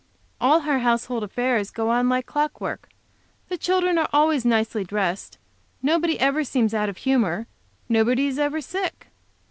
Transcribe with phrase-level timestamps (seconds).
[0.39, 2.89] All her household affairs go on like clock work;
[3.49, 5.37] the children are always nicely dressed;
[5.83, 7.45] nobody ever seems out of humor;
[7.87, 9.09] nobody is ever sick.